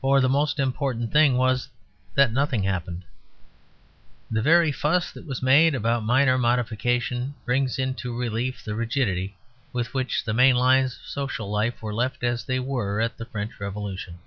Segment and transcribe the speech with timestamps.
[0.00, 1.68] For the most important thing was
[2.16, 3.04] that nothing happened.
[4.28, 9.36] The very fuss that was made about minor modifications brings into relief the rigidity
[9.72, 13.26] with which the main lines of social life were left as they were at the
[13.26, 14.18] French Revolution.